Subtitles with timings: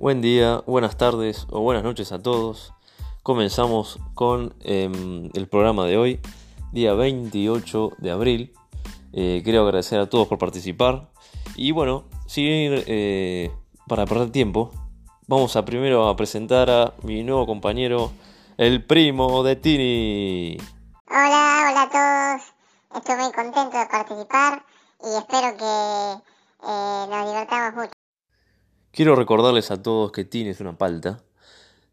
[0.00, 2.72] Buen día, buenas tardes o buenas noches a todos.
[3.22, 6.20] Comenzamos con em, el programa de hoy,
[6.72, 8.54] día 28 de abril.
[9.12, 11.10] Eh, quiero agradecer a todos por participar.
[11.54, 13.50] Y bueno, sin ir eh,
[13.88, 14.70] para perder tiempo,
[15.26, 18.10] vamos a primero a presentar a mi nuevo compañero,
[18.56, 20.56] el primo de Tini.
[21.10, 22.54] Hola, hola a todos.
[22.96, 24.64] Estoy muy contento de participar
[25.04, 26.22] y espero que
[26.66, 27.99] eh, nos divertamos mucho.
[28.92, 31.22] Quiero recordarles a todos que Tini es una palta.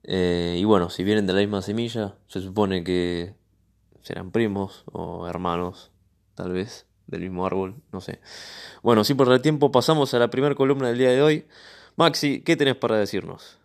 [0.04, 3.36] Eh, y bueno, si vienen de la misma semilla, se supone que
[4.02, 5.92] serán primos o hermanos,
[6.34, 8.20] tal vez, del mismo árbol, no sé.
[8.82, 11.46] Bueno, sin perder tiempo, pasamos a la primera columna del día de hoy.
[11.98, 13.60] Maxi, ¿qué tenés para decirnos?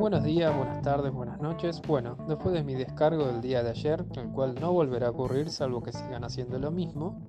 [0.00, 1.80] Buenos días, buenas tardes, buenas noches.
[1.86, 5.50] Bueno, después de mi descargo del día de ayer, el cual no volverá a ocurrir
[5.50, 7.24] salvo que sigan haciendo lo mismo,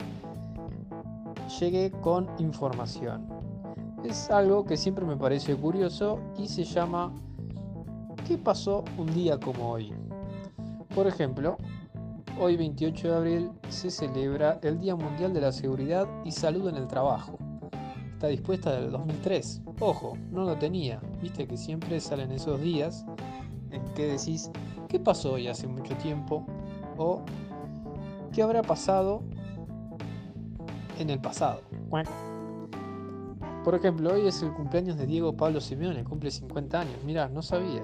[1.59, 3.27] llegué con información.
[4.03, 7.13] Es algo que siempre me parece curioso y se llama
[8.27, 9.93] ¿Qué pasó un día como hoy?
[10.95, 11.57] Por ejemplo,
[12.39, 16.75] hoy 28 de abril se celebra el Día Mundial de la Seguridad y Salud en
[16.75, 17.37] el Trabajo.
[18.13, 19.61] Está dispuesta del 2003.
[19.79, 21.01] Ojo, no lo tenía.
[21.21, 23.05] Viste que siempre salen esos días
[23.71, 24.49] en que decís,
[24.87, 26.45] ¿qué pasó hoy hace mucho tiempo?
[26.97, 27.21] O
[28.31, 29.23] ¿qué habrá pasado
[30.99, 31.61] en el pasado.
[33.63, 37.41] Por ejemplo, hoy es el cumpleaños de Diego Pablo Simeone, cumple 50 años, mirá, no
[37.41, 37.81] sabía.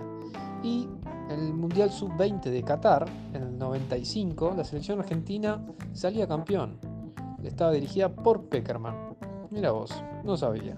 [0.61, 0.89] Y
[1.29, 6.77] el Mundial Sub-20 de Qatar, en el 95, la selección argentina salía campeón.
[7.43, 9.15] Estaba dirigida por Peckerman.
[9.51, 10.77] Mira vos, no sabía.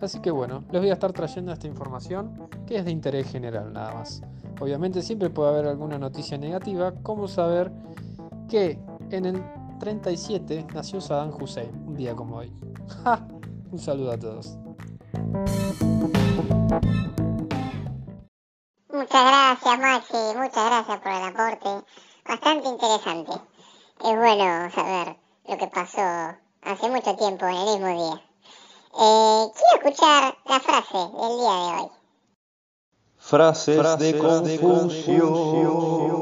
[0.00, 3.72] Así que bueno, les voy a estar trayendo esta información que es de interés general
[3.72, 4.22] nada más.
[4.60, 7.70] Obviamente siempre puede haber alguna noticia negativa, como saber
[8.48, 8.78] que
[9.10, 9.42] en el
[9.82, 12.52] 37 nació Saddam Hussein, un día como hoy.
[13.72, 14.56] Un saludo a todos.
[18.92, 21.84] Muchas gracias Maxi, muchas gracias por el aporte.
[22.24, 23.32] Bastante interesante.
[24.04, 25.16] Es bueno saber
[25.48, 28.22] lo que pasó hace mucho tiempo en el mismo día.
[29.00, 31.88] Eh, quiero escuchar la frase del día de hoy.
[33.18, 36.21] Frases, de, Confucio.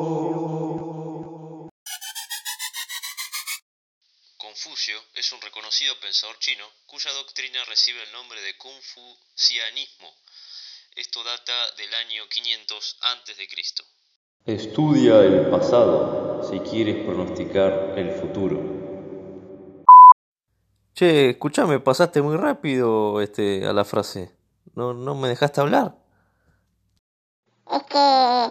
[4.80, 10.08] Confucio es un reconocido pensador chino cuya doctrina recibe el nombre de confucianismo.
[10.96, 13.46] Esto data del año 500 a.C.
[14.46, 18.56] Estudia el pasado si quieres pronosticar el futuro.
[20.94, 24.34] Che, escuchame, pasaste muy rápido este, a la frase.
[24.74, 25.94] ¿No, no me dejaste hablar?
[27.70, 28.46] Es que,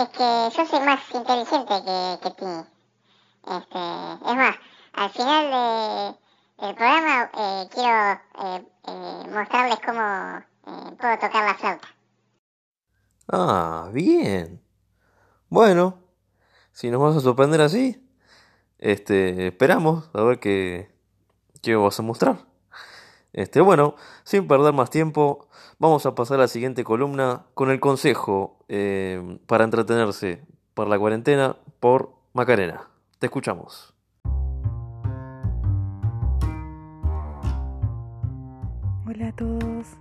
[0.00, 2.70] es que yo soy más inteligente que, que ti.
[3.46, 4.56] Este, es más,
[4.96, 11.88] al final de, del programa eh, quiero eh, eh, mostrarles cómo puedo tocar la flauta.
[13.28, 14.62] Ah, bien.
[15.48, 15.98] Bueno,
[16.72, 18.06] si nos vas a sorprender así,
[18.78, 20.90] este, esperamos a ver qué,
[21.62, 22.36] qué vas a mostrar.
[23.32, 27.80] Este, bueno, sin perder más tiempo, vamos a pasar a la siguiente columna con el
[27.80, 28.64] consejo
[29.46, 30.44] para entretenerse
[30.74, 32.88] por la cuarentena por Macarena.
[33.18, 33.93] Te escuchamos.
[39.06, 39.98] Hola a todos,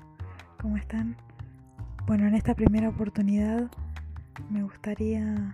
[0.62, 1.18] ¿cómo están?
[2.08, 3.69] Bueno, en esta primera oportunidad
[4.50, 5.53] me gustaría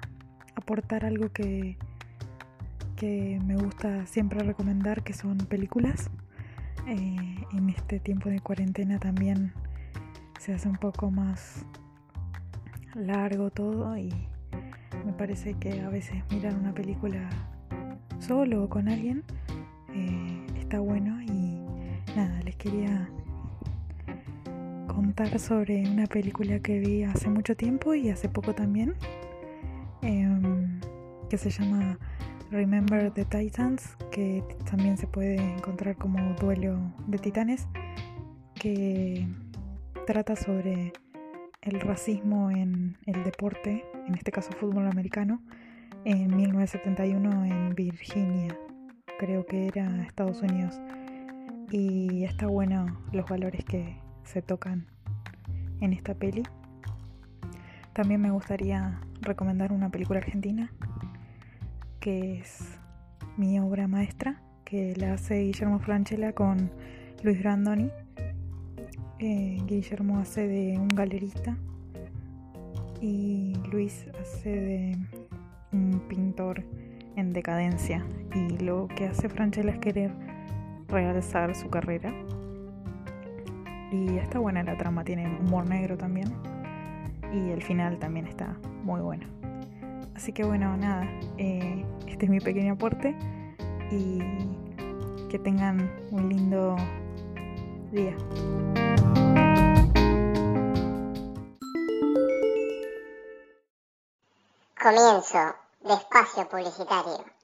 [0.55, 1.75] aportar algo que,
[2.95, 6.11] que me gusta siempre recomendar, que son películas.
[6.85, 9.51] Eh, en este tiempo de cuarentena también
[10.37, 11.65] se hace un poco más
[12.93, 14.13] largo todo y
[15.07, 17.27] me parece que a veces mirar una película
[18.19, 19.23] solo o con alguien
[19.91, 21.63] eh, está bueno y
[22.15, 23.09] nada, les quería
[24.99, 28.95] contar sobre una película que vi hace mucho tiempo y hace poco también,
[30.01, 30.81] em,
[31.29, 31.97] que se llama
[32.51, 37.65] Remember the Titans, que también se puede encontrar como Duelo de Titanes,
[38.55, 39.25] que
[40.05, 40.91] trata sobre
[41.61, 45.41] el racismo en el deporte, en este caso fútbol americano,
[46.03, 48.53] en 1971 en Virginia,
[49.17, 50.77] creo que era Estados Unidos.
[51.71, 54.85] Y está bueno los valores que, se tocan
[55.81, 56.43] en esta peli.
[57.93, 60.71] También me gustaría recomendar una película argentina
[61.99, 62.77] que es
[63.37, 66.71] mi obra maestra, que la hace Guillermo Franchella con
[67.23, 67.89] Luis Brandoni.
[69.17, 71.57] Eh, Guillermo hace de un galerista
[73.01, 74.97] y Luis hace de
[75.73, 76.63] un pintor
[77.15, 78.05] en decadencia.
[78.35, 80.11] Y lo que hace Franchella es querer
[80.87, 82.13] realzar su carrera
[83.91, 86.33] Y está buena la trama, tiene humor negro también.
[87.33, 89.25] Y el final también está muy bueno.
[90.15, 91.07] Así que bueno, nada,
[91.37, 93.15] eh, este es mi pequeño aporte
[93.91, 94.19] y
[95.29, 96.75] que tengan un lindo
[97.91, 98.15] día.
[104.81, 107.38] Comienzo de espacio publicitario.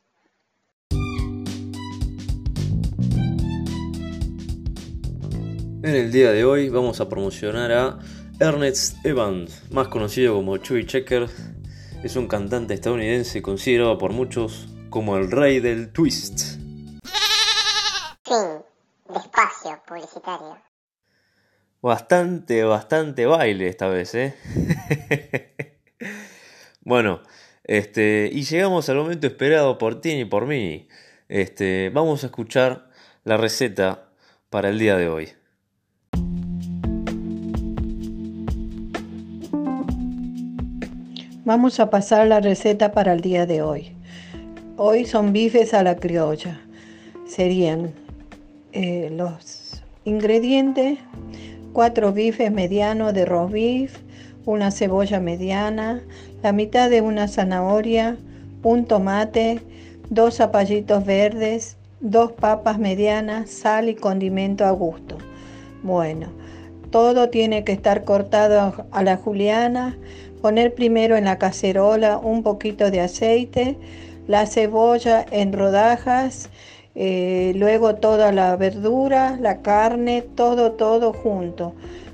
[5.86, 8.00] En el día de hoy vamos a promocionar a
[8.40, 11.30] Ernest Evans, más conocido como Chewy Checker.
[12.04, 16.58] Es un cantante estadounidense considerado por muchos como el rey del twist.
[18.24, 18.64] Fin
[19.10, 20.58] de espacio publicitario.
[21.84, 24.36] Bastante, bastante baile esta vez, ¿eh?
[26.82, 27.22] bueno,
[27.64, 30.88] este, y llegamos al momento esperado por ti y por mí.
[31.30, 32.90] Este, vamos a escuchar
[33.24, 34.10] la receta
[34.50, 35.45] para el día de hoy.
[41.46, 43.92] Vamos a pasar la receta para el día de hoy.
[44.78, 46.60] Hoy son bifes a la criolla.
[47.28, 47.92] Serían
[48.72, 50.98] eh, los ingredientes,
[51.72, 53.98] cuatro bifes medianos de roast
[54.48, 56.02] una cebolla mediana,
[56.42, 58.18] la mitad de una zanahoria,
[58.64, 59.62] un tomate,
[60.10, 65.20] dos zapallitos verdes, dos papas medianas, sal y condimento a gusto.
[65.84, 66.26] Bueno,
[66.90, 69.96] todo tiene que estar cortado a la juliana
[70.46, 73.80] Poner primero en la cacerola un poquito de aceite,
[74.28, 76.52] la cebolla en rodajas,
[76.94, 81.74] eh, luego toda la verdura, la carne, todo, todo junto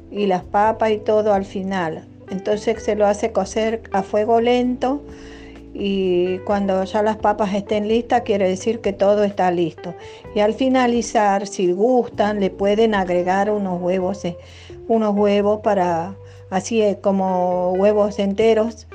[0.09, 2.07] y las papas y todo al final.
[2.29, 5.01] Entonces se lo hace cocer a fuego lento
[5.73, 9.93] y cuando ya las papas estén listas quiere decir que todo está listo.
[10.33, 14.37] Y al finalizar, si gustan, le pueden agregar unos huevos, eh,
[14.87, 16.15] unos huevos para
[16.51, 18.85] así como huevos enteros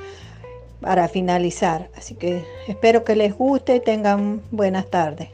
[0.80, 1.90] para finalizar.
[1.96, 5.30] Así que espero que les guste y tengan buenas tardes.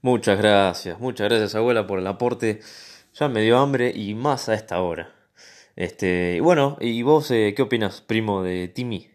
[0.00, 2.60] Muchas gracias, muchas gracias abuela por el aporte.
[3.14, 5.14] Ya me dio hambre y más a esta hora.
[5.76, 9.08] Este, bueno, ¿y vos eh, qué opinas, primo de Timmy?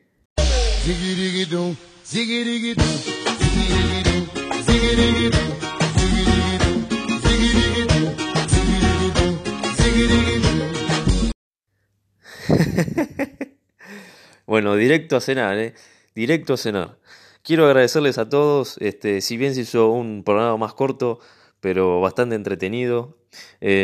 [14.47, 15.75] Bueno, directo a cenar, ¿eh?
[16.15, 16.97] Directo a cenar.
[17.43, 21.19] Quiero agradecerles a todos, este, si bien se hizo un programa más corto,
[21.59, 23.17] pero bastante entretenido.
[23.61, 23.83] Eh,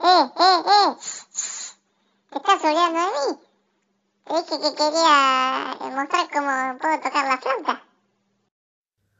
[0.00, 0.94] ¡Eh, eh, eh!
[2.30, 3.38] ¿Te estás olvidando de mí?
[4.24, 7.84] Te dije que quería mostrar cómo puedo tocar la flauta.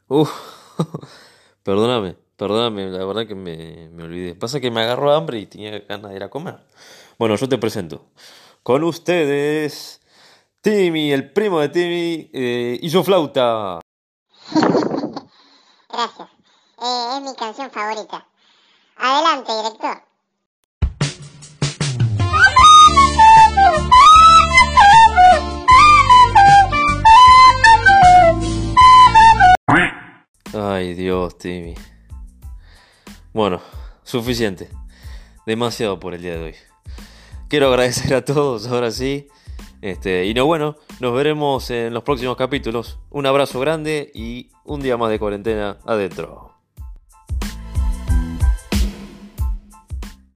[0.08, 0.30] Uf,
[1.62, 4.34] perdóname, perdóname, la verdad que me, me olvidé.
[4.34, 6.60] Pasa que me agarró hambre y tenía ganas de ir a comer.
[7.18, 8.06] Bueno, yo te presento.
[8.62, 10.00] Con ustedes,
[10.64, 13.80] Timmy, el primo de Timmy, eh, y su flauta.
[15.92, 16.28] Gracias.
[16.82, 18.26] Eh, es mi canción favorita.
[18.96, 20.02] Adelante, director.
[30.54, 31.74] Ay, Dios, Timmy.
[33.34, 33.60] Bueno,
[34.02, 34.70] suficiente.
[35.44, 36.54] Demasiado por el día de hoy.
[37.50, 39.28] Quiero agradecer a todos, ahora sí.
[39.84, 42.98] Este, y no, bueno, nos veremos en los próximos capítulos.
[43.10, 46.53] Un abrazo grande y un día más de cuarentena adentro.